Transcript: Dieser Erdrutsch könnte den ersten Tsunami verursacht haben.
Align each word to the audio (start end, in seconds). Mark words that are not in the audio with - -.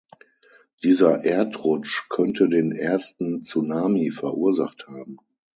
Dieser 0.83 1.23
Erdrutsch 1.25 2.09
könnte 2.09 2.49
den 2.49 2.71
ersten 2.71 3.43
Tsunami 3.43 4.09
verursacht 4.09 4.87
haben. 4.87 5.17